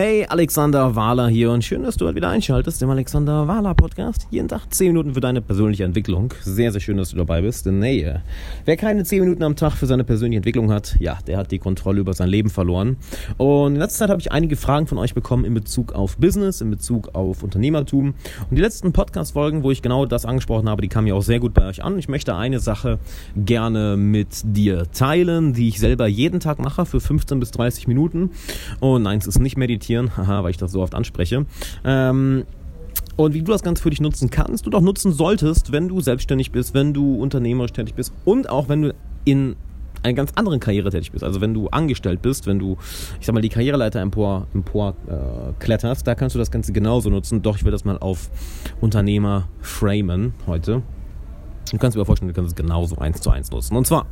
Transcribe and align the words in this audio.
Hey, 0.00 0.24
Alexander 0.28 0.94
Wahler 0.94 1.26
hier 1.26 1.50
und 1.50 1.64
schön, 1.64 1.82
dass 1.82 1.96
du 1.96 2.06
heute 2.06 2.14
wieder 2.14 2.28
einschaltest 2.28 2.80
im 2.82 2.90
Alexander 2.90 3.48
Wahler 3.48 3.74
Podcast. 3.74 4.28
Jeden 4.30 4.46
Tag 4.46 4.72
10 4.72 4.92
Minuten 4.92 5.14
für 5.14 5.18
deine 5.18 5.42
persönliche 5.42 5.82
Entwicklung. 5.82 6.32
Sehr, 6.40 6.70
sehr 6.70 6.80
schön, 6.80 6.98
dass 6.98 7.10
du 7.10 7.16
dabei 7.16 7.42
bist. 7.42 7.66
Denn 7.66 7.80
nee, 7.80 8.08
wer 8.64 8.76
keine 8.76 9.02
10 9.02 9.22
Minuten 9.22 9.42
am 9.42 9.56
Tag 9.56 9.72
für 9.72 9.86
seine 9.86 10.04
persönliche 10.04 10.36
Entwicklung 10.36 10.70
hat, 10.70 10.94
ja, 11.00 11.18
der 11.26 11.36
hat 11.36 11.50
die 11.50 11.58
Kontrolle 11.58 11.98
über 11.98 12.12
sein 12.12 12.28
Leben 12.28 12.48
verloren. 12.48 12.96
Und 13.38 13.72
in 13.72 13.80
letzter 13.80 13.98
Zeit 13.98 14.10
habe 14.10 14.20
ich 14.20 14.30
einige 14.30 14.54
Fragen 14.54 14.86
von 14.86 14.98
euch 14.98 15.14
bekommen 15.14 15.44
in 15.44 15.52
Bezug 15.52 15.92
auf 15.94 16.16
Business, 16.16 16.60
in 16.60 16.70
Bezug 16.70 17.16
auf 17.16 17.42
Unternehmertum. 17.42 18.14
Und 18.50 18.56
die 18.56 18.62
letzten 18.62 18.92
Podcast-Folgen, 18.92 19.64
wo 19.64 19.72
ich 19.72 19.82
genau 19.82 20.06
das 20.06 20.24
angesprochen 20.24 20.68
habe, 20.68 20.80
die 20.80 20.88
kamen 20.88 21.08
ja 21.08 21.14
auch 21.14 21.22
sehr 21.22 21.40
gut 21.40 21.54
bei 21.54 21.66
euch 21.66 21.82
an. 21.82 21.98
Ich 21.98 22.08
möchte 22.08 22.36
eine 22.36 22.60
Sache 22.60 23.00
gerne 23.34 23.96
mit 23.96 24.28
dir 24.44 24.86
teilen, 24.92 25.54
die 25.54 25.66
ich 25.66 25.80
selber 25.80 26.06
jeden 26.06 26.38
Tag 26.38 26.60
mache 26.60 26.86
für 26.86 27.00
15 27.00 27.40
bis 27.40 27.50
30 27.50 27.88
Minuten. 27.88 28.30
Und 28.78 29.02
nein, 29.02 29.18
es 29.18 29.26
ist 29.26 29.40
nicht 29.40 29.56
meditieren 29.56 29.87
meditieren, 29.88 30.16
haha, 30.16 30.42
weil 30.42 30.50
ich 30.50 30.56
das 30.56 30.72
so 30.72 30.82
oft 30.82 30.94
anspreche. 30.94 31.46
Ähm, 31.84 32.44
und 33.16 33.34
wie 33.34 33.42
du 33.42 33.50
das 33.50 33.62
Ganze 33.62 33.82
für 33.82 33.90
dich 33.90 34.00
nutzen 34.00 34.30
kannst, 34.30 34.66
du 34.66 34.70
doch 34.70 34.80
nutzen 34.80 35.12
solltest, 35.12 35.72
wenn 35.72 35.88
du 35.88 36.00
selbstständig 36.00 36.52
bist, 36.52 36.74
wenn 36.74 36.94
du 36.94 37.16
unternehmerisch 37.16 37.72
tätig 37.72 37.94
bist 37.94 38.12
und 38.24 38.48
auch 38.48 38.68
wenn 38.68 38.82
du 38.82 38.94
in 39.24 39.56
einer 40.04 40.14
ganz 40.14 40.30
anderen 40.36 40.60
Karriere 40.60 40.90
tätig 40.90 41.10
bist. 41.10 41.24
Also 41.24 41.40
wenn 41.40 41.52
du 41.52 41.66
angestellt 41.68 42.22
bist, 42.22 42.46
wenn 42.46 42.60
du, 42.60 42.76
ich 43.18 43.26
sag 43.26 43.34
mal, 43.34 43.40
die 43.40 43.48
Karriereleiter 43.48 44.00
empor, 44.00 44.46
empor 44.54 44.94
äh, 45.08 45.52
kletterst, 45.58 46.06
da 46.06 46.14
kannst 46.14 46.36
du 46.36 46.38
das 46.38 46.52
Ganze 46.52 46.72
genauso 46.72 47.10
nutzen. 47.10 47.42
Doch 47.42 47.56
ich 47.56 47.64
will 47.64 47.72
das 47.72 47.84
mal 47.84 47.98
auf 47.98 48.30
Unternehmer 48.80 49.48
framen 49.60 50.34
heute. 50.46 50.82
Du 51.72 51.78
kannst 51.78 51.96
dir 51.96 52.04
vorstellen, 52.04 52.28
du 52.28 52.34
kannst 52.34 52.50
es 52.50 52.54
genauso 52.54 52.98
eins 52.98 53.20
zu 53.20 53.30
eins 53.30 53.50
nutzen. 53.50 53.76
Und 53.76 53.88
zwar, 53.88 54.06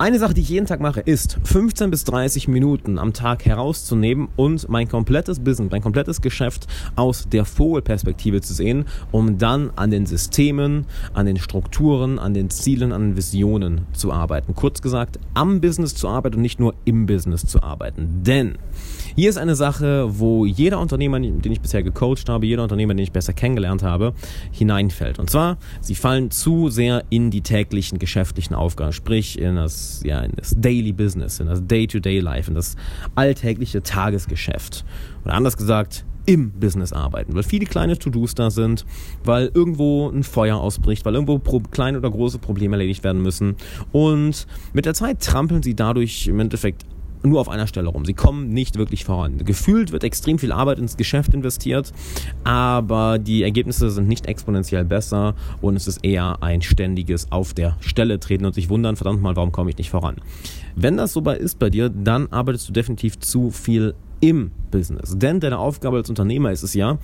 eine 0.00 0.18
Sache, 0.18 0.32
die 0.32 0.40
ich 0.40 0.48
jeden 0.48 0.64
Tag 0.64 0.80
mache, 0.80 1.00
ist 1.00 1.38
15 1.44 1.90
bis 1.90 2.04
30 2.04 2.48
Minuten 2.48 2.98
am 2.98 3.12
Tag 3.12 3.44
herauszunehmen 3.44 4.28
und 4.34 4.66
mein 4.70 4.88
komplettes 4.88 5.40
Business, 5.40 5.70
mein 5.70 5.82
komplettes 5.82 6.22
Geschäft 6.22 6.66
aus 6.96 7.26
der 7.30 7.44
Vogelperspektive 7.44 8.40
zu 8.40 8.54
sehen, 8.54 8.86
um 9.12 9.36
dann 9.36 9.70
an 9.76 9.90
den 9.90 10.06
Systemen, 10.06 10.86
an 11.12 11.26
den 11.26 11.36
Strukturen, 11.36 12.18
an 12.18 12.32
den 12.32 12.48
Zielen, 12.48 12.92
an 12.92 13.10
den 13.10 13.16
Visionen 13.18 13.82
zu 13.92 14.10
arbeiten. 14.10 14.54
Kurz 14.54 14.80
gesagt, 14.80 15.18
am 15.34 15.60
Business 15.60 15.94
zu 15.94 16.08
arbeiten 16.08 16.36
und 16.36 16.42
nicht 16.42 16.60
nur 16.60 16.74
im 16.86 17.04
Business 17.04 17.44
zu 17.44 17.62
arbeiten. 17.62 18.22
Denn 18.22 18.56
hier 19.16 19.28
ist 19.28 19.36
eine 19.36 19.54
Sache, 19.54 20.18
wo 20.18 20.46
jeder 20.46 20.80
Unternehmer, 20.80 21.20
den 21.20 21.52
ich 21.52 21.60
bisher 21.60 21.82
gecoacht 21.82 22.28
habe, 22.28 22.46
jeder 22.46 22.62
Unternehmer, 22.62 22.94
den 22.94 23.02
ich 23.02 23.12
besser 23.12 23.34
kennengelernt 23.34 23.82
habe, 23.82 24.14
hineinfällt. 24.50 25.18
Und 25.18 25.28
zwar, 25.28 25.58
sie 25.82 25.94
fallen 25.94 26.30
zu 26.30 26.70
sehr 26.70 27.04
in 27.10 27.30
die 27.30 27.42
täglichen 27.42 27.98
geschäftlichen 27.98 28.54
Aufgaben, 28.54 28.92
sprich 28.92 29.38
in 29.38 29.56
das, 29.56 29.89
ja, 30.04 30.20
in 30.20 30.32
das 30.36 30.54
Daily 30.58 30.92
Business, 30.92 31.40
in 31.40 31.46
das 31.46 31.66
Day-to-Day-Life, 31.66 32.50
in 32.50 32.54
das 32.54 32.76
alltägliche 33.14 33.82
Tagesgeschäft. 33.82 34.84
Oder 35.24 35.34
anders 35.34 35.56
gesagt, 35.56 36.04
im 36.26 36.52
Business 36.52 36.92
arbeiten, 36.92 37.34
weil 37.34 37.42
viele 37.42 37.66
kleine 37.66 37.98
To-Dos 37.98 38.34
da 38.34 38.50
sind, 38.50 38.84
weil 39.24 39.50
irgendwo 39.52 40.08
ein 40.08 40.22
Feuer 40.22 40.58
ausbricht, 40.58 41.04
weil 41.04 41.14
irgendwo 41.14 41.38
kleine 41.70 41.98
oder 41.98 42.10
große 42.10 42.38
Probleme 42.38 42.76
erledigt 42.76 43.02
werden 43.02 43.22
müssen. 43.22 43.56
Und 43.92 44.46
mit 44.72 44.84
der 44.84 44.94
Zeit 44.94 45.20
trampeln 45.20 45.62
sie 45.62 45.74
dadurch 45.74 46.28
im 46.28 46.38
Endeffekt 46.40 46.84
nur 47.22 47.40
auf 47.40 47.48
einer 47.48 47.66
Stelle 47.66 47.88
rum. 47.88 48.04
Sie 48.04 48.14
kommen 48.14 48.48
nicht 48.48 48.76
wirklich 48.76 49.04
voran. 49.04 49.38
Gefühlt 49.38 49.92
wird 49.92 50.04
extrem 50.04 50.38
viel 50.38 50.52
Arbeit 50.52 50.78
ins 50.78 50.96
Geschäft 50.96 51.34
investiert, 51.34 51.92
aber 52.44 53.18
die 53.18 53.42
Ergebnisse 53.42 53.90
sind 53.90 54.08
nicht 54.08 54.26
exponentiell 54.26 54.84
besser 54.84 55.34
und 55.60 55.76
es 55.76 55.86
ist 55.86 56.04
eher 56.04 56.42
ein 56.42 56.62
ständiges 56.62 57.30
auf 57.30 57.54
der 57.54 57.76
Stelle 57.80 58.20
treten 58.20 58.44
und 58.46 58.54
sich 58.54 58.68
wundern, 58.68 58.96
verdammt 58.96 59.22
mal, 59.22 59.36
warum 59.36 59.52
komme 59.52 59.70
ich 59.70 59.78
nicht 59.78 59.90
voran. 59.90 60.16
Wenn 60.76 60.96
das 60.96 61.12
so 61.12 61.20
ist 61.20 61.58
bei 61.58 61.70
dir, 61.70 61.88
dann 61.88 62.28
arbeitest 62.32 62.68
du 62.68 62.72
definitiv 62.72 63.18
zu 63.18 63.50
viel 63.50 63.94
im 64.20 64.50
Business. 64.70 65.16
Denn 65.16 65.40
deine 65.40 65.58
Aufgabe 65.58 65.96
als 65.96 66.08
Unternehmer 66.08 66.52
ist 66.52 66.62
es 66.62 66.74
ja, 66.74 66.98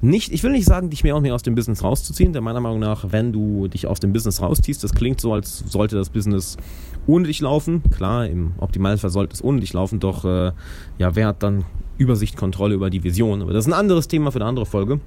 nicht, 0.00 0.32
ich 0.32 0.42
will 0.42 0.52
nicht 0.52 0.66
sagen, 0.66 0.90
dich 0.90 1.04
mehr 1.04 1.16
und 1.16 1.22
mehr 1.22 1.34
aus 1.34 1.42
dem 1.42 1.54
Business 1.54 1.82
rauszuziehen, 1.82 2.32
denn 2.32 2.44
meiner 2.44 2.60
Meinung 2.60 2.80
nach, 2.80 3.12
wenn 3.12 3.32
du 3.32 3.68
dich 3.68 3.86
aus 3.86 4.00
dem 4.00 4.12
Business 4.12 4.40
rausziehst, 4.42 4.82
das 4.84 4.94
klingt 4.94 5.20
so, 5.20 5.32
als 5.32 5.58
sollte 5.58 5.96
das 5.96 6.10
Business 6.10 6.56
ohne 7.06 7.26
dich 7.26 7.40
laufen. 7.40 7.82
Klar, 7.90 8.26
im 8.26 8.52
Optimalfall 8.58 9.10
sollte 9.10 9.34
es 9.34 9.42
ohne 9.42 9.60
dich 9.60 9.72
laufen, 9.72 10.00
doch 10.00 10.24
äh, 10.24 10.52
ja, 10.98 11.14
wer 11.14 11.28
hat 11.28 11.42
dann 11.42 11.64
Übersicht, 11.98 12.36
Kontrolle 12.36 12.74
über 12.74 12.90
die 12.90 13.04
Vision? 13.04 13.42
Aber 13.42 13.52
das 13.52 13.66
ist 13.66 13.72
ein 13.72 13.78
anderes 13.78 14.08
Thema 14.08 14.30
für 14.30 14.38
eine 14.38 14.46
andere 14.46 14.66
Folge. 14.66 15.00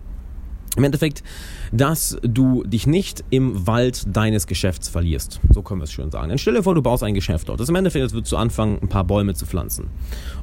Im 0.76 0.84
Endeffekt, 0.84 1.24
dass 1.72 2.18
du 2.22 2.64
dich 2.64 2.88
nicht 2.88 3.24
im 3.30 3.68
Wald 3.68 4.04
deines 4.08 4.48
Geschäfts 4.48 4.88
verlierst. 4.88 5.40
So 5.52 5.62
können 5.62 5.82
wir 5.82 5.86
es 5.86 5.92
schön 5.92 6.12
sagen. 6.12 6.30
Dann 6.30 6.38
stell 6.38 6.54
dir 6.54 6.64
vor, 6.64 6.76
du 6.76 6.82
baust 6.82 7.04
ein 7.04 7.14
Geschäft 7.14 7.50
dort. 7.50 7.60
Das 7.60 7.66
ist 7.66 7.70
im 7.70 7.76
Endeffekt, 7.76 8.04
als 8.04 8.14
würdest 8.14 8.32
du 8.32 8.38
anfangen, 8.38 8.80
ein 8.82 8.88
paar 8.88 9.04
Bäume 9.04 9.34
zu 9.34 9.46
pflanzen. 9.46 9.88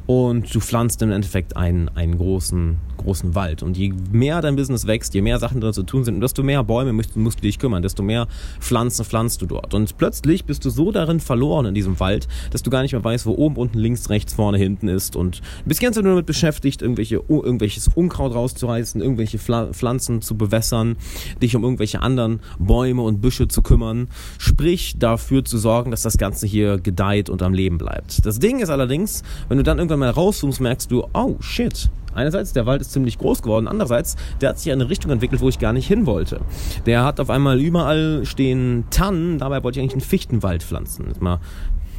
Und 0.06 0.52
du 0.54 0.60
pflanzt 0.60 1.02
im 1.02 1.10
Endeffekt 1.10 1.56
einen, 1.56 1.88
einen 1.90 2.18
großen, 2.18 2.76
großen 2.96 3.34
Wald. 3.34 3.62
Und 3.62 3.76
je 3.76 3.92
mehr 4.12 4.40
dein 4.40 4.56
Business 4.56 4.86
wächst, 4.86 5.14
je 5.14 5.22
mehr 5.22 5.38
Sachen 5.38 5.60
drin 5.60 5.72
zu 5.72 5.82
tun 5.82 6.04
sind, 6.04 6.20
desto 6.20 6.42
mehr 6.42 6.62
Bäume 6.64 6.92
musst, 6.92 7.16
musst 7.16 7.38
du 7.38 7.42
dich 7.42 7.58
kümmern, 7.58 7.82
desto 7.82 8.02
mehr 8.02 8.28
Pflanzen 8.60 9.04
pflanzt 9.04 9.42
du 9.42 9.46
dort. 9.46 9.74
Und 9.74 9.96
plötzlich 9.96 10.44
bist 10.44 10.64
du 10.64 10.70
so 10.70 10.92
darin 10.92 11.20
verloren 11.20 11.66
in 11.66 11.74
diesem 11.74 11.98
Wald, 11.98 12.28
dass 12.50 12.62
du 12.62 12.70
gar 12.70 12.82
nicht 12.82 12.92
mehr 12.92 13.02
weißt, 13.02 13.26
wo 13.26 13.32
oben, 13.32 13.56
unten, 13.56 13.78
links, 13.78 14.10
rechts, 14.10 14.34
vorne, 14.34 14.58
hinten 14.58 14.88
ist. 14.88 15.16
Und 15.16 15.40
bist 15.64 15.80
ganz 15.80 15.96
nur 15.96 16.04
damit 16.04 16.26
beschäftigt, 16.26 16.82
irgendwelche, 16.82 17.22
irgendwelches 17.28 17.88
Unkraut 17.94 18.34
rauszureißen, 18.34 19.00
irgendwelche 19.00 19.38
Pflanzen 19.38 20.22
zu 20.26 20.36
bewässern, 20.36 20.96
dich 21.40 21.56
um 21.56 21.62
irgendwelche 21.62 22.02
anderen 22.02 22.40
Bäume 22.58 23.02
und 23.02 23.20
Büsche 23.20 23.48
zu 23.48 23.62
kümmern. 23.62 24.08
Sprich, 24.38 24.98
dafür 24.98 25.44
zu 25.44 25.56
sorgen, 25.56 25.90
dass 25.90 26.02
das 26.02 26.18
Ganze 26.18 26.46
hier 26.46 26.78
gedeiht 26.78 27.30
und 27.30 27.42
am 27.42 27.54
Leben 27.54 27.78
bleibt. 27.78 28.26
Das 28.26 28.38
Ding 28.38 28.58
ist 28.58 28.70
allerdings, 28.70 29.22
wenn 29.48 29.56
du 29.56 29.64
dann 29.64 29.78
irgendwann 29.78 30.00
mal 30.00 30.10
rauszoomst, 30.10 30.60
merkst 30.60 30.90
du, 30.90 31.06
oh 31.14 31.36
shit, 31.40 31.88
Einerseits, 32.16 32.54
der 32.54 32.64
Wald 32.64 32.80
ist 32.80 32.92
ziemlich 32.92 33.18
groß 33.18 33.42
geworden, 33.42 33.68
andererseits, 33.68 34.16
der 34.40 34.48
hat 34.48 34.58
sich 34.58 34.68
in 34.72 34.80
eine 34.80 34.88
Richtung 34.88 35.10
entwickelt, 35.10 35.42
wo 35.42 35.50
ich 35.50 35.58
gar 35.58 35.74
nicht 35.74 35.86
hin 35.86 36.06
wollte. 36.06 36.40
Der 36.86 37.04
hat 37.04 37.20
auf 37.20 37.28
einmal 37.28 37.60
überall 37.60 38.24
stehen 38.24 38.84
Tannen, 38.88 39.36
dabei 39.36 39.62
wollte 39.62 39.78
ich 39.78 39.82
eigentlich 39.82 40.02
einen 40.02 40.08
Fichtenwald 40.08 40.62
pflanzen. 40.62 41.12
Mal 41.20 41.40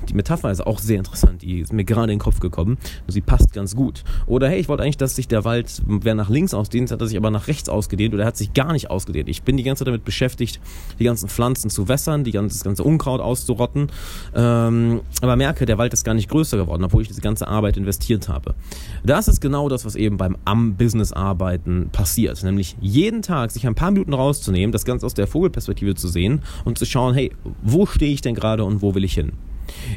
die 0.09 0.13
Metapher 0.13 0.51
ist 0.51 0.65
auch 0.65 0.79
sehr 0.79 0.97
interessant, 0.97 1.41
die 1.41 1.59
ist 1.59 1.73
mir 1.73 1.83
gerade 1.83 2.11
in 2.11 2.17
den 2.17 2.23
Kopf 2.23 2.39
gekommen. 2.39 2.77
Sie 3.07 3.21
passt 3.21 3.53
ganz 3.53 3.75
gut. 3.75 4.03
Oder 4.25 4.49
hey, 4.49 4.59
ich 4.59 4.69
wollte 4.69 4.83
eigentlich, 4.83 4.97
dass 4.97 5.15
sich 5.15 5.27
der 5.27 5.45
Wald 5.45 5.81
wer 5.85 6.15
nach 6.15 6.29
links 6.29 6.53
ausdehnt, 6.53 6.91
hat 6.91 7.01
er 7.01 7.07
sich 7.07 7.17
aber 7.17 7.31
nach 7.31 7.47
rechts 7.47 7.69
ausgedehnt 7.69 8.13
oder 8.13 8.23
er 8.23 8.27
hat 8.27 8.37
sich 8.37 8.53
gar 8.53 8.73
nicht 8.73 8.89
ausgedehnt. 8.89 9.29
Ich 9.29 9.43
bin 9.43 9.57
die 9.57 9.63
ganze 9.63 9.81
Zeit 9.81 9.87
damit 9.87 10.05
beschäftigt, 10.05 10.59
die 10.99 11.03
ganzen 11.03 11.29
Pflanzen 11.29 11.69
zu 11.69 11.87
wässern, 11.87 12.23
die 12.23 12.31
ganze, 12.31 12.55
das 12.55 12.63
ganze 12.63 12.83
Unkraut 12.83 13.21
auszurotten. 13.21 13.91
Ähm, 14.35 15.01
aber 15.21 15.35
merke, 15.35 15.65
der 15.65 15.77
Wald 15.77 15.93
ist 15.93 16.03
gar 16.03 16.13
nicht 16.13 16.29
größer 16.29 16.57
geworden, 16.57 16.83
obwohl 16.83 17.01
ich 17.01 17.07
diese 17.07 17.21
ganze 17.21 17.47
Arbeit 17.47 17.77
investiert 17.77 18.29
habe. 18.29 18.55
Das 19.03 19.27
ist 19.27 19.41
genau 19.41 19.69
das, 19.69 19.85
was 19.85 19.95
eben 19.95 20.17
beim 20.17 20.37
Am-Business-Arbeiten 20.45 21.89
passiert. 21.91 22.41
Nämlich 22.43 22.75
jeden 22.79 23.21
Tag 23.21 23.51
sich 23.51 23.67
ein 23.67 23.75
paar 23.75 23.91
Minuten 23.91 24.13
rauszunehmen, 24.13 24.71
das 24.71 24.85
Ganze 24.85 25.05
aus 25.05 25.13
der 25.13 25.27
Vogelperspektive 25.27 25.95
zu 25.95 26.07
sehen 26.07 26.41
und 26.65 26.77
zu 26.77 26.85
schauen, 26.85 27.13
hey, 27.13 27.31
wo 27.61 27.85
stehe 27.85 28.13
ich 28.13 28.21
denn 28.21 28.35
gerade 28.35 28.63
und 28.63 28.81
wo 28.81 28.95
will 28.95 29.03
ich 29.03 29.13
hin? 29.13 29.33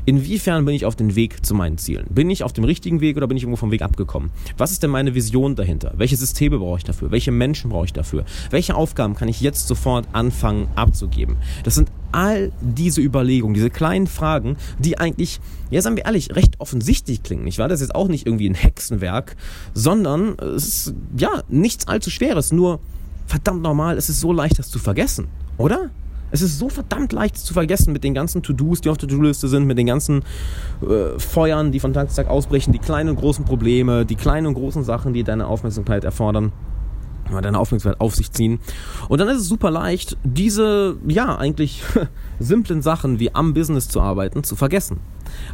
Inwiefern 0.04 0.64
bin 0.64 0.74
ich 0.74 0.84
auf 0.86 0.96
dem 0.96 1.14
Weg 1.16 1.44
zu 1.44 1.54
meinen 1.54 1.78
Zielen? 1.78 2.06
Bin 2.10 2.30
ich 2.30 2.44
auf 2.44 2.52
dem 2.52 2.64
richtigen 2.64 3.00
Weg 3.00 3.16
oder 3.16 3.26
bin 3.26 3.36
ich 3.36 3.42
irgendwo 3.42 3.56
vom 3.56 3.70
Weg 3.70 3.82
abgekommen? 3.82 4.30
Was 4.56 4.72
ist 4.72 4.82
denn 4.82 4.90
meine 4.90 5.14
Vision 5.14 5.56
dahinter? 5.56 5.92
Welche 5.96 6.16
Systeme 6.16 6.58
brauche 6.58 6.78
ich 6.78 6.84
dafür? 6.84 7.10
Welche 7.10 7.32
Menschen 7.32 7.70
brauche 7.70 7.86
ich 7.86 7.92
dafür? 7.92 8.24
Welche 8.50 8.74
Aufgaben 8.74 9.14
kann 9.14 9.28
ich 9.28 9.40
jetzt 9.40 9.68
sofort 9.68 10.08
anfangen 10.12 10.68
abzugeben? 10.74 11.36
Das 11.64 11.74
sind 11.74 11.90
all 12.12 12.52
diese 12.60 13.00
Überlegungen, 13.00 13.54
diese 13.54 13.70
kleinen 13.70 14.06
Fragen, 14.06 14.56
die 14.78 14.98
eigentlich, 14.98 15.40
ja 15.70 15.80
sagen 15.80 15.96
wir 15.96 16.04
ehrlich, 16.04 16.34
recht 16.34 16.58
offensichtlich 16.58 17.22
klingen. 17.22 17.46
Ich 17.46 17.58
war 17.58 17.68
das 17.68 17.80
jetzt 17.80 17.94
auch 17.94 18.08
nicht 18.08 18.26
irgendwie 18.26 18.48
ein 18.48 18.54
Hexenwerk, 18.54 19.36
sondern 19.74 20.38
es 20.38 20.68
ist 20.68 20.94
ja 21.16 21.42
nichts 21.48 21.86
allzu 21.86 22.10
Schweres, 22.10 22.52
nur 22.52 22.80
verdammt 23.26 23.62
normal, 23.62 23.96
es 23.96 24.08
ist 24.08 24.20
so 24.20 24.32
leicht, 24.32 24.58
das 24.58 24.70
zu 24.70 24.78
vergessen, 24.78 25.28
oder? 25.56 25.90
Es 26.30 26.42
ist 26.42 26.58
so 26.58 26.68
verdammt 26.68 27.12
leicht 27.12 27.36
zu 27.36 27.52
vergessen 27.52 27.92
mit 27.92 28.04
den 28.04 28.14
ganzen 28.14 28.42
To-Dos, 28.42 28.80
die 28.80 28.88
auf 28.88 28.98
der 28.98 29.08
To-Do-Liste 29.08 29.48
sind, 29.48 29.66
mit 29.66 29.78
den 29.78 29.86
ganzen 29.86 30.22
äh, 30.82 31.18
Feuern, 31.18 31.72
die 31.72 31.80
von 31.80 31.92
Tag 31.92 32.10
zu 32.10 32.16
Tag 32.16 32.28
ausbrechen, 32.28 32.72
die 32.72 32.78
kleinen 32.78 33.10
und 33.10 33.16
großen 33.16 33.44
Probleme, 33.44 34.04
die 34.06 34.16
kleinen 34.16 34.46
und 34.46 34.54
großen 34.54 34.84
Sachen, 34.84 35.12
die 35.12 35.24
deine 35.24 35.46
Aufmerksamkeit 35.46 36.04
erfordern 36.04 36.52
deine 37.40 37.60
Aufmerksamkeit 37.60 38.00
auf 38.00 38.16
sich 38.16 38.32
ziehen. 38.32 38.58
Und 39.08 39.20
dann 39.20 39.28
ist 39.28 39.38
es 39.38 39.48
super 39.48 39.70
leicht, 39.70 40.16
diese, 40.24 40.96
ja, 41.06 41.36
eigentlich 41.36 41.84
simplen 42.40 42.82
Sachen 42.82 43.20
wie 43.20 43.32
am 43.34 43.54
Business 43.54 43.88
zu 43.88 44.00
arbeiten, 44.00 44.42
zu 44.42 44.56
vergessen. 44.56 44.98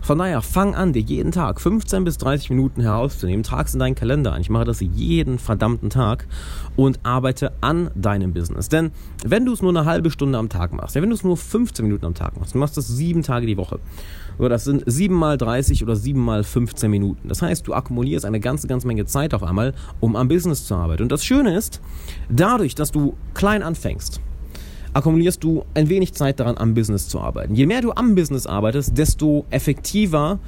Von 0.02 0.18
daher, 0.18 0.42
fang 0.42 0.74
an, 0.74 0.92
dir 0.92 1.02
jeden 1.02 1.32
Tag 1.32 1.60
15 1.60 2.04
bis 2.04 2.18
30 2.18 2.50
Minuten 2.50 2.80
herauszunehmen, 2.80 3.42
trag 3.42 3.66
es 3.66 3.74
in 3.74 3.80
deinen 3.80 3.94
Kalender 3.94 4.32
ein. 4.32 4.40
Ich 4.40 4.50
mache 4.50 4.64
das 4.64 4.80
jeden 4.80 5.38
verdammten 5.38 5.90
Tag 5.90 6.26
und 6.76 7.00
arbeite 7.02 7.52
an 7.60 7.90
deinem 7.94 8.32
Business. 8.32 8.68
Denn 8.68 8.90
wenn 9.24 9.44
du 9.44 9.52
es 9.52 9.62
nur 9.62 9.70
eine 9.70 9.84
halbe 9.84 10.10
Stunde 10.10 10.38
am 10.38 10.48
Tag 10.48 10.72
machst, 10.72 10.96
ja, 10.96 11.02
wenn 11.02 11.10
du 11.10 11.16
es 11.16 11.24
nur 11.24 11.36
15 11.36 11.84
Minuten 11.84 12.06
am 12.06 12.14
Tag 12.14 12.38
machst, 12.38 12.54
du 12.54 12.58
machst 12.58 12.76
das 12.76 12.88
sieben 12.88 13.22
Tage 13.22 13.46
die 13.46 13.56
Woche, 13.56 13.80
oder 14.38 14.50
das 14.50 14.64
sind 14.64 14.82
7 14.86 15.14
mal 15.14 15.38
30 15.38 15.82
oder 15.82 15.96
7 15.96 16.20
mal 16.20 16.44
15 16.44 16.90
Minuten. 16.90 17.28
Das 17.28 17.42
heißt, 17.42 17.66
du 17.66 17.74
akkumulierst 17.74 18.24
eine 18.24 18.40
ganze, 18.40 18.66
ganze 18.66 18.86
Menge 18.86 19.06
Zeit 19.06 19.34
auf 19.34 19.42
einmal, 19.42 19.74
um 20.00 20.16
am 20.16 20.28
Business 20.28 20.66
zu 20.66 20.74
arbeiten. 20.74 21.04
Und 21.04 21.12
das 21.12 21.24
Schöne 21.24 21.56
ist, 21.56 21.80
dadurch, 22.28 22.74
dass 22.74 22.92
du 22.92 23.14
klein 23.34 23.62
anfängst, 23.62 24.20
akkumulierst 24.96 25.44
du 25.44 25.64
ein 25.74 25.90
wenig 25.90 26.14
Zeit 26.14 26.40
daran, 26.40 26.56
am 26.56 26.72
Business 26.72 27.08
zu 27.08 27.20
arbeiten. 27.20 27.54
Je 27.54 27.66
mehr 27.66 27.82
du 27.82 27.92
am 27.92 28.14
Business 28.14 28.46
arbeitest, 28.46 28.96
desto 28.96 29.44
effektiver 29.50 30.38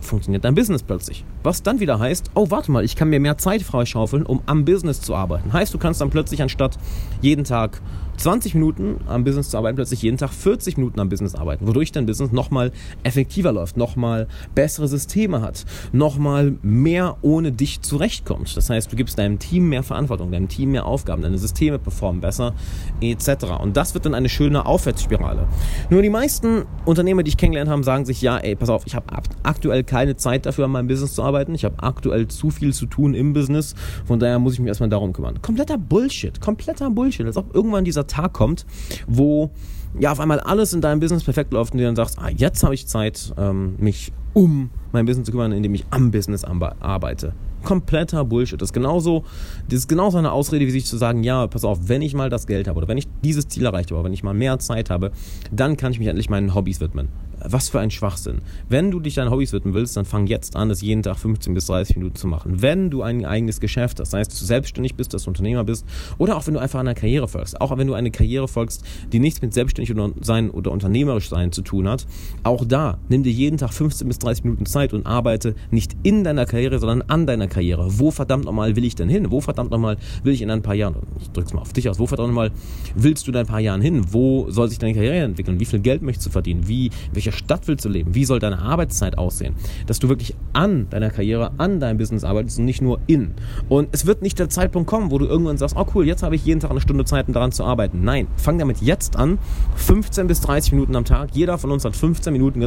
funktioniert 0.00 0.44
dein 0.44 0.54
Business 0.54 0.84
plötzlich. 0.84 1.24
Was 1.42 1.62
dann 1.62 1.80
wieder 1.80 1.98
heißt, 1.98 2.30
oh 2.34 2.46
warte 2.50 2.70
mal, 2.70 2.84
ich 2.84 2.94
kann 2.94 3.08
mir 3.08 3.18
mehr 3.18 3.38
Zeit 3.38 3.62
freischaufeln, 3.62 4.24
um 4.24 4.40
am 4.46 4.64
Business 4.64 5.00
zu 5.00 5.16
arbeiten. 5.16 5.52
Heißt, 5.52 5.74
du 5.74 5.78
kannst 5.78 6.00
dann 6.00 6.10
plötzlich 6.10 6.40
anstatt 6.42 6.78
jeden 7.20 7.44
Tag 7.44 7.82
20 8.20 8.54
Minuten 8.54 8.96
am 9.06 9.24
Business 9.24 9.48
zu 9.48 9.56
arbeiten, 9.56 9.76
plötzlich 9.76 10.02
jeden 10.02 10.18
Tag 10.18 10.30
40 10.30 10.76
Minuten 10.76 11.00
am 11.00 11.08
Business 11.08 11.34
arbeiten, 11.34 11.66
wodurch 11.66 11.90
dein 11.90 12.04
Business 12.04 12.32
nochmal 12.32 12.70
effektiver 13.02 13.50
läuft, 13.50 13.78
nochmal 13.78 14.28
bessere 14.54 14.88
Systeme 14.88 15.40
hat, 15.40 15.64
nochmal 15.92 16.58
mehr 16.60 17.16
ohne 17.22 17.50
dich 17.50 17.80
zurechtkommt. 17.80 18.54
Das 18.58 18.68
heißt, 18.68 18.92
du 18.92 18.96
gibst 18.96 19.18
deinem 19.18 19.38
Team 19.38 19.70
mehr 19.70 19.82
Verantwortung, 19.82 20.30
deinem 20.32 20.48
Team 20.48 20.72
mehr 20.72 20.84
Aufgaben, 20.84 21.22
deine 21.22 21.38
Systeme 21.38 21.78
performen 21.78 22.20
besser, 22.20 22.52
etc. 23.00 23.46
Und 23.58 23.78
das 23.78 23.94
wird 23.94 24.04
dann 24.04 24.14
eine 24.14 24.28
schöne 24.28 24.66
Aufwärtsspirale. 24.66 25.48
Nur 25.88 26.02
die 26.02 26.10
meisten 26.10 26.66
Unternehmer, 26.84 27.22
die 27.22 27.30
ich 27.30 27.38
kennengelernt 27.38 27.70
habe, 27.70 27.82
sagen 27.84 28.04
sich, 28.04 28.20
ja, 28.20 28.36
ey, 28.36 28.54
pass 28.54 28.68
auf, 28.68 28.82
ich 28.84 28.94
habe 28.94 29.06
aktuell 29.44 29.82
keine 29.82 30.16
Zeit 30.16 30.44
dafür, 30.44 30.66
an 30.66 30.72
meinem 30.72 30.88
Business 30.88 31.14
zu 31.14 31.22
arbeiten. 31.22 31.54
Ich 31.54 31.64
habe 31.64 31.82
aktuell 31.82 32.28
zu 32.28 32.50
viel 32.50 32.74
zu 32.74 32.84
tun 32.84 33.14
im 33.14 33.32
Business. 33.32 33.74
Von 34.04 34.20
daher 34.20 34.38
muss 34.38 34.52
ich 34.52 34.58
mich 34.58 34.68
erstmal 34.68 34.90
darum 34.90 35.14
kümmern. 35.14 35.40
Kompletter 35.40 35.78
Bullshit, 35.78 36.38
kompletter 36.38 36.90
Bullshit. 36.90 37.24
Als 37.24 37.38
ob 37.38 37.54
irgendwann 37.54 37.86
dieser 37.86 38.06
Tag 38.10 38.32
kommt, 38.32 38.66
wo 39.06 39.50
ja 39.98 40.12
auf 40.12 40.20
einmal 40.20 40.40
alles 40.40 40.72
in 40.72 40.80
deinem 40.80 41.00
Business 41.00 41.24
perfekt 41.24 41.52
läuft 41.52 41.72
und 41.72 41.78
du 41.78 41.84
dann 41.84 41.96
sagst, 41.96 42.18
ah, 42.18 42.28
jetzt 42.28 42.62
habe 42.62 42.74
ich 42.74 42.86
Zeit, 42.86 43.32
ähm, 43.36 43.74
mich 43.78 44.12
um 44.32 44.70
mein 44.92 45.06
Business 45.06 45.26
zu 45.26 45.32
kümmern, 45.32 45.52
indem 45.52 45.74
ich 45.74 45.84
am 45.90 46.10
Business 46.10 46.44
arbeite. 46.44 47.32
Kompletter 47.64 48.24
Bullshit. 48.24 48.60
Das 48.60 48.68
ist 48.68 48.72
genauso, 48.72 49.24
das 49.68 49.80
ist 49.80 49.88
genauso 49.88 50.18
eine 50.18 50.32
Ausrede, 50.32 50.66
wie 50.66 50.70
sich 50.70 50.86
zu 50.86 50.96
sagen, 50.96 51.22
ja, 51.24 51.46
pass 51.46 51.64
auf, 51.64 51.88
wenn 51.88 52.00
ich 52.00 52.14
mal 52.14 52.30
das 52.30 52.46
Geld 52.46 52.68
habe 52.68 52.78
oder 52.78 52.88
wenn 52.88 52.96
ich 52.96 53.08
dieses 53.22 53.48
Ziel 53.48 53.66
erreicht 53.66 53.90
habe, 53.90 54.02
wenn 54.04 54.12
ich 54.12 54.22
mal 54.22 54.34
mehr 54.34 54.58
Zeit 54.58 54.88
habe, 54.88 55.10
dann 55.50 55.76
kann 55.76 55.92
ich 55.92 55.98
mich 55.98 56.08
endlich 56.08 56.30
meinen 56.30 56.54
Hobbys 56.54 56.80
widmen. 56.80 57.08
Was 57.42 57.68
für 57.70 57.80
ein 57.80 57.90
Schwachsinn. 57.90 58.38
Wenn 58.68 58.90
du 58.90 59.00
dich 59.00 59.14
deinen 59.14 59.30
Hobbys 59.30 59.52
widmen 59.52 59.72
willst, 59.72 59.96
dann 59.96 60.04
fang 60.04 60.26
jetzt 60.26 60.56
an, 60.56 60.70
es 60.70 60.82
jeden 60.82 61.02
Tag 61.02 61.18
15 61.18 61.54
bis 61.54 61.66
30 61.66 61.96
Minuten 61.96 62.16
zu 62.16 62.26
machen. 62.26 62.60
Wenn 62.60 62.90
du 62.90 63.02
ein 63.02 63.24
eigenes 63.24 63.60
Geschäft 63.60 63.98
hast, 63.98 64.10
sei 64.10 64.20
es, 64.20 64.28
dass 64.28 64.38
du 64.38 64.44
selbstständig 64.44 64.94
bist, 64.94 65.14
dass 65.14 65.24
du 65.24 65.30
Unternehmer 65.30 65.64
bist, 65.64 65.86
oder 66.18 66.36
auch 66.36 66.46
wenn 66.46 66.54
du 66.54 66.60
einfach 66.60 66.80
einer 66.80 66.94
Karriere 66.94 67.28
folgst, 67.28 67.60
auch 67.60 67.76
wenn 67.76 67.86
du 67.86 67.94
eine 67.94 68.10
Karriere 68.10 68.46
folgst, 68.46 68.84
die 69.12 69.20
nichts 69.20 69.40
mit 69.40 69.54
selbstständig 69.54 69.94
sein 70.20 70.50
oder 70.50 70.70
unternehmerisch 70.70 71.28
sein 71.28 71.52
zu 71.52 71.62
tun 71.62 71.88
hat, 71.88 72.06
auch 72.42 72.64
da 72.64 72.98
nimm 73.08 73.22
dir 73.22 73.32
jeden 73.32 73.56
Tag 73.56 73.72
15 73.72 74.06
bis 74.06 74.18
30 74.18 74.44
Minuten 74.44 74.66
Zeit 74.66 74.92
und 74.92 75.06
arbeite 75.06 75.54
nicht 75.70 75.96
in 76.02 76.24
deiner 76.24 76.44
Karriere, 76.44 76.78
sondern 76.78 77.02
an 77.08 77.26
deiner 77.26 77.48
Karriere. 77.48 77.98
Wo 77.98 78.10
verdammt 78.10 78.44
nochmal 78.44 78.76
will 78.76 78.84
ich 78.84 78.96
denn 78.96 79.08
hin? 79.08 79.30
Wo 79.30 79.40
verdammt 79.40 79.70
nochmal 79.70 79.96
will 80.24 80.34
ich 80.34 80.42
in 80.42 80.50
ein 80.50 80.62
paar 80.62 80.74
Jahren, 80.74 80.96
ich 81.20 81.30
drück's 81.30 81.52
mal 81.52 81.62
auf 81.62 81.72
dich 81.72 81.88
aus, 81.88 81.98
wo 81.98 82.06
verdammt 82.06 82.28
nochmal 82.28 82.50
willst 82.94 83.26
du 83.26 83.30
in 83.30 83.36
ein 83.38 83.46
paar 83.46 83.60
Jahren 83.60 83.80
hin? 83.80 84.04
Wo 84.10 84.50
soll 84.50 84.68
sich 84.68 84.78
deine 84.78 84.94
Karriere 84.94 85.16
entwickeln? 85.16 85.58
Wie 85.58 85.64
viel 85.64 85.80
Geld 85.80 86.02
möchtest 86.02 86.26
du 86.26 86.30
verdienen? 86.30 86.68
Wie, 86.68 86.86
in 86.86 87.14
welcher 87.30 87.44
Stadt 87.44 87.68
willst 87.68 87.84
du 87.84 87.88
leben? 87.88 88.14
Wie 88.14 88.24
soll 88.24 88.38
deine 88.38 88.60
Arbeitszeit 88.60 89.18
aussehen? 89.18 89.54
Dass 89.86 89.98
du 89.98 90.08
wirklich 90.08 90.34
an 90.52 90.88
deiner 90.90 91.10
Karriere, 91.10 91.52
an 91.58 91.80
deinem 91.80 91.98
Business 91.98 92.24
arbeitest 92.24 92.58
und 92.58 92.64
nicht 92.64 92.82
nur 92.82 93.00
in. 93.06 93.32
Und 93.68 93.88
es 93.92 94.06
wird 94.06 94.22
nicht 94.22 94.38
der 94.38 94.48
Zeitpunkt 94.48 94.88
kommen, 94.88 95.10
wo 95.10 95.18
du 95.18 95.26
irgendwann 95.26 95.58
sagst, 95.58 95.76
oh 95.76 95.86
cool, 95.94 96.06
jetzt 96.06 96.22
habe 96.22 96.34
ich 96.34 96.44
jeden 96.44 96.60
Tag 96.60 96.70
eine 96.70 96.80
Stunde 96.80 97.04
Zeit, 97.04 97.28
um 97.28 97.34
daran 97.34 97.52
zu 97.52 97.64
arbeiten. 97.64 98.02
Nein, 98.02 98.26
fang 98.36 98.58
damit 98.58 98.80
jetzt 98.80 99.16
an. 99.16 99.38
15 99.76 100.26
bis 100.26 100.40
30 100.40 100.72
Minuten 100.72 100.96
am 100.96 101.04
Tag. 101.04 101.30
Jeder 101.32 101.58
von 101.58 101.70
uns 101.70 101.84
hat 101.84 101.96
15 101.96 102.32
Minuten. 102.32 102.60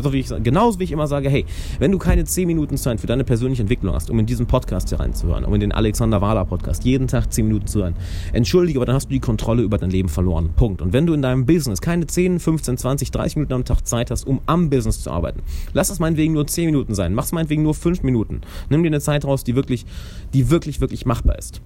Genauso 0.43 0.79
wie 0.79 0.83
ich 0.83 0.91
immer 0.91 1.07
sage, 1.07 1.29
hey, 1.29 1.45
wenn 1.79 1.91
du 1.91 1.97
keine 1.97 2.23
10 2.23 2.47
Minuten 2.47 2.77
Zeit 2.77 2.99
für 2.99 3.07
deine 3.07 3.23
persönliche 3.23 3.61
Entwicklung 3.61 3.93
hast, 3.93 4.09
um 4.09 4.19
in 4.19 4.25
diesen 4.25 4.45
Podcast 4.45 4.89
hier 4.89 4.99
reinzuhören, 4.99 5.45
um 5.45 5.53
in 5.53 5.59
den 5.59 5.71
Alexander 5.71 6.21
Wahler 6.21 6.45
Podcast 6.45 6.85
jeden 6.85 7.07
Tag 7.07 7.31
10 7.31 7.47
Minuten 7.47 7.67
zu 7.67 7.81
hören, 7.81 7.95
entschuldige, 8.31 8.79
aber 8.79 8.85
dann 8.85 8.95
hast 8.95 9.07
du 9.07 9.13
die 9.13 9.19
Kontrolle 9.19 9.63
über 9.63 9.77
dein 9.77 9.89
Leben 9.89 10.09
verloren. 10.09 10.51
Punkt. 10.55 10.81
Und 10.81 10.93
wenn 10.93 11.05
du 11.05 11.13
in 11.13 11.21
deinem 11.21 11.45
Business 11.45 11.81
keine 11.81 12.07
10, 12.07 12.39
15, 12.39 12.77
20, 12.77 13.11
30 13.11 13.35
Minuten 13.37 13.53
am 13.53 13.65
Tag 13.65 13.85
Zeit 13.87 14.11
hast, 14.11 14.25
um 14.27 14.41
am 14.53 14.69
Business 14.69 15.01
zu 15.01 15.11
arbeiten, 15.11 15.41
lass 15.73 15.89
es 15.89 15.99
meinetwegen 15.99 16.33
nur 16.33 16.47
10 16.47 16.65
Minuten 16.65 16.95
sein, 16.95 17.13
mach 17.13 17.25
es 17.25 17.31
meinetwegen 17.31 17.63
nur 17.63 17.73
5 17.73 18.03
Minuten. 18.03 18.41
Nimm 18.69 18.83
dir 18.83 18.89
eine 18.89 19.01
Zeit 19.01 19.25
raus, 19.25 19.43
die 19.43 19.55
wirklich, 19.55 19.85
die 20.33 20.49
wirklich, 20.49 20.81
wirklich 20.81 21.05
machbar 21.05 21.37
ist. 21.37 21.61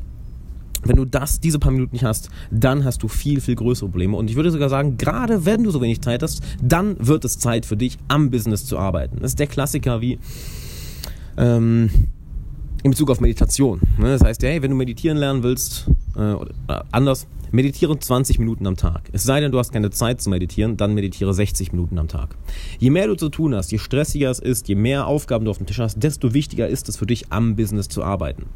Wenn 0.84 0.96
du 0.96 1.06
das, 1.06 1.40
diese 1.40 1.60
paar 1.60 1.72
Minuten 1.72 1.94
nicht 1.94 2.06
hast, 2.06 2.30
dann 2.52 2.86
hast 2.86 3.04
du 3.04 3.08
viel, 3.08 3.42
viel 3.42 3.56
größere 3.56 3.90
Probleme. 3.90 4.16
Und 4.16 4.30
ich 4.30 4.36
würde 4.36 4.52
sogar 4.52 4.70
sagen, 4.70 4.98
gerade 4.98 5.46
wenn 5.46 5.64
du 5.64 5.72
so 5.72 5.82
wenig 5.82 6.02
Zeit 6.02 6.24
hast, 6.24 6.42
dann 6.62 6.96
wird 7.00 7.26
es 7.26 7.40
Zeit 7.40 7.66
für 7.66 7.76
dich, 7.76 7.98
am 8.08 8.30
Business 8.30 8.66
zu 8.66 8.78
arbeiten. 8.78 9.18
Das 9.20 9.32
ist 9.32 9.40
der 9.40 9.48
Klassiker 9.48 10.02
wie, 10.02 10.20
ähm, 11.36 11.90
in 12.84 12.92
Bezug 12.92 13.10
auf 13.10 13.20
Meditation. 13.20 13.82
Ne? 13.98 14.10
Das 14.10 14.22
heißt, 14.22 14.44
hey, 14.44 14.62
wenn 14.62 14.72
du 14.72 14.78
meditieren 14.78 15.18
lernen 15.18 15.44
willst, 15.44 15.90
äh, 16.16 16.20
oder 16.20 16.52
äh, 16.68 16.80
anders, 16.92 17.28
meditiere 17.52 17.98
20 17.98 18.40
Minuten 18.40 18.68
am 18.68 18.76
Tag. 18.76 19.10
Es 19.14 19.24
sei 19.24 19.40
denn, 19.40 19.52
du 19.52 19.60
hast 19.60 19.72
keine 19.72 19.90
Zeit 19.90 20.22
zu 20.22 20.30
meditieren, 20.30 20.78
dann 20.78 20.94
meditiere 20.94 21.34
60 21.34 21.72
Minuten 21.72 21.98
am 21.98 22.08
Tag. 22.08 22.36
Je 22.80 22.90
mehr 22.90 23.08
du 23.08 23.16
zu 23.16 23.30
tun 23.30 23.56
hast, 23.56 23.72
je 23.72 23.78
stressiger 23.78 24.30
es 24.30 24.40
ist, 24.40 24.68
je 24.68 24.76
mehr 24.76 25.08
Aufgaben 25.08 25.46
du 25.46 25.52
auf 25.52 25.58
dem 25.58 25.68
Tisch 25.68 25.80
hast, 25.80 26.02
desto 26.02 26.34
wichtiger 26.34 26.68
ist 26.68 26.90
es 26.90 26.98
für 26.98 27.06
dich, 27.06 27.32
am 27.32 27.56
Business 27.56 27.90
zu 27.90 28.04
arbeiten. 28.04 28.48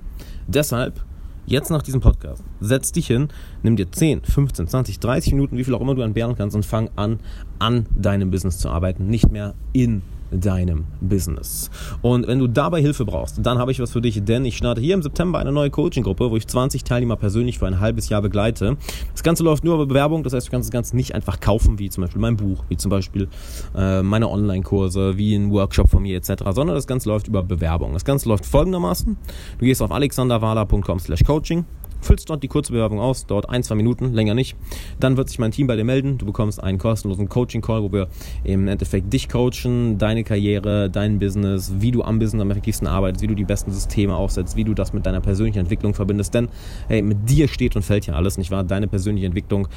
Deshalb 0.48 1.04
Jetzt 1.48 1.72
nach 1.72 1.82
diesem 1.82 2.02
Podcast, 2.02 2.44
setz 2.60 2.92
dich 2.92 3.08
hin, 3.08 3.30
nimm 3.64 3.76
dir 3.76 3.92
10, 3.92 4.22
15, 4.24 4.68
20, 4.68 5.00
30 5.00 5.34
Minuten, 5.34 5.58
wie 5.58 5.64
viel 5.64 5.74
auch 5.74 5.82
immer 5.82 5.96
du 5.96 6.04
entbehren 6.04 6.36
kannst 6.36 6.56
und 6.56 6.66
fang 6.66 6.90
an, 6.96 7.20
an 7.58 7.88
deinem 7.98 8.30
Business 8.30 8.60
zu 8.60 8.70
arbeiten, 8.70 9.08
nicht 9.08 9.32
mehr 9.32 9.56
in 9.74 10.04
deinem 10.32 10.86
Business. 11.02 11.70
Und 12.02 12.28
wenn 12.28 12.40
du 12.40 12.48
dabei 12.48 12.82
Hilfe 12.82 13.06
brauchst, 13.06 13.46
dann 13.46 13.58
habe 13.58 13.72
ich 13.72 13.80
was 13.80 13.92
für 13.92 14.02
dich, 14.02 14.24
denn 14.24 14.46
ich 14.46 14.58
starte 14.58 14.82
hier 14.82 14.94
im 14.94 15.02
September 15.02 15.40
eine 15.40 15.52
neue 15.52 15.70
Coaching-Gruppe, 15.70 16.32
wo 16.32 16.38
ich 16.38 16.48
20 16.48 16.84
Teilnehmer 16.84 17.16
persönlich 17.16 17.60
für 17.60 17.68
ein 17.68 17.80
halbes 17.80 18.10
Jahr 18.10 18.22
begleite. 18.22 18.78
Das 19.12 19.24
Ganze 19.24 19.44
läuft 19.44 19.64
nur 19.64 19.76
über 19.76 19.86
Bewerbung, 19.86 20.24
das 20.24 20.34
heißt, 20.34 20.48
du 20.48 20.52
kannst 20.52 20.70
das 20.70 20.74
Ganze 20.74 20.96
nicht 20.96 21.14
einfach 21.16 21.40
kaufen, 21.40 21.80
wie 21.80 21.90
zum 21.90 22.04
Beispiel 22.04 22.22
mein 22.22 22.38
Buch, 22.38 22.64
wie 22.70 22.78
zum 22.78 22.90
Beispiel 22.90 23.28
äh, 23.76 24.02
meine 24.02 24.30
Online-Kurse, 24.30 25.18
wie 25.18 25.36
ein 25.36 25.52
Workshop 25.52 25.90
von 25.90 26.04
mir 26.04 26.18
etc., 26.18 26.44
sondern 26.52 26.76
das 26.76 26.88
Ganze 26.88 27.10
läuft 27.10 27.28
über 27.28 27.44
Bewerbung. 27.44 27.94
Das 27.94 28.06
Ganze 28.06 28.30
läuft 28.30 28.46
folgendermaßen. 28.46 29.18
Du 29.60 29.66
gehst 29.66 29.82
auf 29.82 29.92
alexanderwala.com 29.92 31.00
slash 31.00 31.24
coaching 31.24 31.66
füllst 32.02 32.30
dort 32.30 32.44
die 32.44 32.48
kurze 32.48 32.74
Bewerbung 32.74 33.00
aus, 33.00 33.26
dauert 33.26 33.50
ein, 33.50 33.64
zwei 33.64 33.76
Minuten, 33.76 34.14
länger 34.14 34.34
nicht. 34.34 34.56
Dann 35.00 35.18
wird 35.18 35.30
sich 35.30 35.40
mein 35.40 35.52
Team 35.52 35.68
bei 35.68 35.76
dir 35.76 35.84
melden. 35.84 36.18
Du 36.18 36.26
bekommst 36.26 36.62
einen 36.62 36.78
kostenlosen 36.78 37.30
Coaching-Call, 37.30 37.84
wo 37.84 37.92
wir 37.92 38.08
im 38.44 38.68
Endeffekt 38.68 39.12
dich 39.14 39.30
coachen, 39.30 39.98
deine 39.98 40.24
Karriere, 40.24 40.90
dein 40.90 41.20
Business, 41.20 41.74
wie 41.80 41.92
du 41.92 42.04
am 42.04 42.20
Business 42.20 42.42
am 42.42 42.52
effektivsten 42.52 42.88
arbeitest, 42.88 43.24
wie 43.24 43.28
du 43.28 43.36
die 43.36 43.46
besten 43.46 43.72
Systeme 43.72 44.16
aufsetzt, 44.16 44.56
wie 44.56 44.64
du 44.64 44.74
das 44.74 44.94
mit 44.94 45.06
deiner 45.06 45.22
persönlichen 45.22 45.60
Entwicklung 45.60 45.94
verbindest. 45.94 46.34
Denn 46.34 46.50
hey, 46.88 47.02
mit 47.02 47.30
dir 47.30 47.48
steht 47.48 47.76
und 47.76 47.84
fällt 47.84 48.08
ja 48.08 48.16
alles, 48.16 48.38
nicht 48.38 48.52
wahr? 48.52 48.64
Deine 48.64 48.88
persönliche 48.88 49.28
Entwicklung 49.28 49.68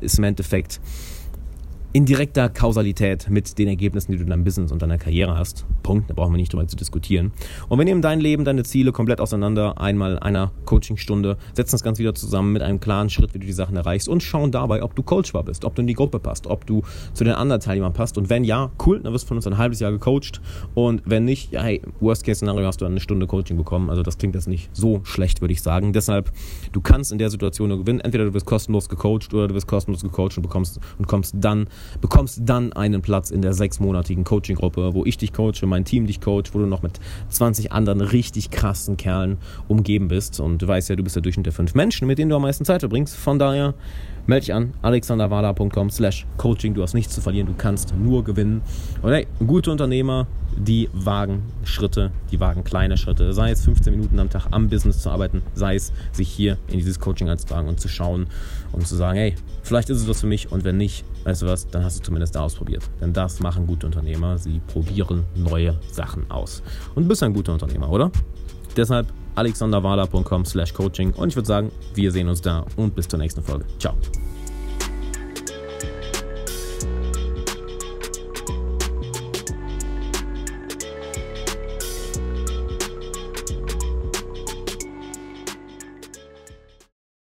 ist 0.00 0.18
im 0.18 0.24
Endeffekt 0.24 0.80
in 1.94 2.04
direkter 2.06 2.48
Kausalität 2.48 3.30
mit 3.30 3.56
den 3.56 3.68
Ergebnissen, 3.68 4.10
die 4.10 4.18
du 4.18 4.24
in 4.24 4.30
deinem 4.30 4.42
Business 4.42 4.72
und 4.72 4.82
deiner 4.82 4.98
Karriere 4.98 5.38
hast. 5.38 5.64
Punkt, 5.84 6.10
da 6.10 6.14
brauchen 6.14 6.32
wir 6.32 6.38
nicht 6.38 6.52
drüber 6.52 6.66
zu 6.66 6.74
diskutieren. 6.74 7.30
Und 7.68 7.78
wir 7.78 7.84
nehmen 7.84 8.02
dein 8.02 8.18
Leben, 8.18 8.44
deine 8.44 8.64
Ziele 8.64 8.90
komplett 8.90 9.20
auseinander, 9.20 9.80
einmal 9.80 10.18
einer 10.18 10.50
Coachingstunde, 10.64 11.36
setzen 11.52 11.70
das 11.70 11.84
Ganze 11.84 12.00
wieder 12.00 12.12
zusammen 12.12 12.52
mit 12.52 12.62
einem 12.62 12.80
klaren 12.80 13.10
Schritt, 13.10 13.32
wie 13.32 13.38
du 13.38 13.46
die 13.46 13.52
Sachen 13.52 13.76
erreichst 13.76 14.08
und 14.08 14.24
schauen 14.24 14.50
dabei, 14.50 14.82
ob 14.82 14.96
du 14.96 15.04
coachbar 15.04 15.44
bist, 15.44 15.64
ob 15.64 15.76
du 15.76 15.82
in 15.82 15.86
die 15.86 15.94
Gruppe 15.94 16.18
passt, 16.18 16.48
ob 16.48 16.66
du 16.66 16.82
zu 17.12 17.22
den 17.22 17.34
anderen 17.34 17.60
Teilnehmern 17.60 17.92
passt. 17.92 18.18
Und 18.18 18.28
wenn 18.28 18.42
ja, 18.42 18.72
cool, 18.84 18.98
dann 18.98 19.12
wirst 19.12 19.26
du 19.26 19.28
von 19.28 19.36
uns 19.36 19.46
ein 19.46 19.56
halbes 19.56 19.78
Jahr 19.78 19.92
gecoacht. 19.92 20.40
Und 20.74 21.02
wenn 21.04 21.24
nicht, 21.24 21.52
ja, 21.52 21.62
hey, 21.62 21.80
Worst-Case-Szenario 22.00 22.66
hast 22.66 22.80
du 22.80 22.86
eine 22.86 22.98
Stunde 22.98 23.28
Coaching 23.28 23.56
bekommen. 23.56 23.88
Also 23.88 24.02
das 24.02 24.18
klingt 24.18 24.34
jetzt 24.34 24.48
nicht 24.48 24.68
so 24.72 25.00
schlecht, 25.04 25.42
würde 25.42 25.52
ich 25.52 25.62
sagen. 25.62 25.92
Deshalb, 25.92 26.32
du 26.72 26.80
kannst 26.80 27.12
in 27.12 27.18
der 27.18 27.30
Situation 27.30 27.68
nur 27.68 27.78
gewinnen. 27.78 28.00
Entweder 28.00 28.24
du 28.24 28.34
wirst 28.34 28.46
kostenlos 28.46 28.88
gecoacht 28.88 29.32
oder 29.32 29.46
du 29.46 29.54
wirst 29.54 29.68
kostenlos 29.68 30.02
gecoacht 30.02 30.36
und 30.38 30.42
bekommst 30.42 30.80
und 30.98 31.06
kommst 31.06 31.36
dann 31.38 31.68
bekommst 32.00 32.40
dann 32.44 32.72
einen 32.72 33.02
Platz 33.02 33.30
in 33.30 33.42
der 33.42 33.52
sechsmonatigen 33.52 34.24
Coaching-Gruppe, 34.24 34.94
wo 34.94 35.04
ich 35.04 35.18
dich 35.18 35.32
coache, 35.32 35.66
mein 35.66 35.84
Team 35.84 36.06
dich 36.06 36.20
coacht, 36.20 36.54
wo 36.54 36.58
du 36.58 36.66
noch 36.66 36.82
mit 36.82 37.00
20 37.28 37.72
anderen 37.72 38.00
richtig 38.00 38.50
krassen 38.50 38.96
Kerlen 38.96 39.38
umgeben 39.68 40.08
bist. 40.08 40.40
Und 40.40 40.62
du 40.62 40.68
weißt 40.68 40.90
ja, 40.90 40.96
du 40.96 41.02
bist 41.02 41.16
der 41.16 41.22
Durchschnitt 41.22 41.46
der 41.46 41.52
fünf 41.52 41.74
Menschen, 41.74 42.06
mit 42.06 42.18
denen 42.18 42.30
du 42.30 42.36
am 42.36 42.42
meisten 42.42 42.64
Zeit 42.64 42.80
verbringst. 42.80 43.16
Von 43.16 43.38
daher 43.38 43.74
melde 44.26 44.46
dich 44.46 44.54
an, 44.54 44.72
alexanderwala.com 44.82 45.90
slash 45.90 46.26
coaching. 46.36 46.74
Du 46.74 46.82
hast 46.82 46.94
nichts 46.94 47.14
zu 47.14 47.20
verlieren, 47.20 47.46
du 47.46 47.54
kannst 47.54 47.94
nur 47.96 48.24
gewinnen. 48.24 48.62
Und 49.02 49.12
hey, 49.12 49.26
gute 49.46 49.70
Unternehmer, 49.70 50.26
die 50.56 50.88
wagen 50.92 51.42
Schritte, 51.64 52.10
die 52.30 52.40
wagen 52.40 52.64
kleine 52.64 52.96
Schritte. 52.96 53.32
Sei 53.32 53.50
es 53.50 53.64
15 53.64 53.92
Minuten 53.94 54.18
am 54.18 54.30
Tag 54.30 54.46
am 54.50 54.68
Business 54.68 55.02
zu 55.02 55.10
arbeiten, 55.10 55.42
sei 55.54 55.74
es 55.74 55.92
sich 56.12 56.28
hier 56.28 56.58
in 56.68 56.78
dieses 56.78 57.00
Coaching 57.00 57.28
einzutragen 57.28 57.68
und 57.68 57.80
zu 57.80 57.88
schauen 57.88 58.26
und 58.72 58.86
zu 58.86 58.96
sagen, 58.96 59.18
hey, 59.18 59.34
vielleicht 59.62 59.90
ist 59.90 59.98
es 59.98 60.08
was 60.08 60.20
für 60.20 60.26
mich 60.26 60.50
und 60.52 60.64
wenn 60.64 60.76
nicht, 60.76 61.04
weißt 61.24 61.42
du 61.42 61.46
was, 61.46 61.68
dann 61.68 61.84
hast 61.84 61.98
du 61.98 62.02
zumindest 62.02 62.34
da 62.34 62.42
ausprobiert. 62.42 62.82
Denn 63.00 63.12
das 63.12 63.40
machen 63.40 63.66
gute 63.66 63.86
Unternehmer, 63.86 64.38
sie 64.38 64.60
probieren 64.66 65.24
neue 65.34 65.78
Sachen 65.90 66.30
aus. 66.30 66.62
Und 66.94 67.08
bist 67.08 67.22
ein 67.22 67.34
guter 67.34 67.52
Unternehmer, 67.52 67.90
oder? 67.90 68.10
Deshalb 68.76 69.06
alexanderwala.com 69.34 70.44
slash 70.44 70.72
coaching 70.74 71.12
und 71.12 71.28
ich 71.28 71.36
würde 71.36 71.48
sagen, 71.48 71.72
wir 71.94 72.10
sehen 72.10 72.28
uns 72.28 72.40
da 72.40 72.64
und 72.76 72.94
bis 72.94 73.08
zur 73.08 73.18
nächsten 73.18 73.42
Folge. 73.42 73.64
Ciao. 73.78 73.94